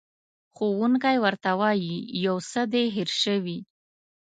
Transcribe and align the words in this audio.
ښوونکی 0.55 1.17
ورته 1.23 1.51
وایي، 1.59 1.95
یو 2.25 2.35
څه 2.51 2.61
دې 2.73 2.83
هېر 2.95 3.09
شوي. 3.21 3.57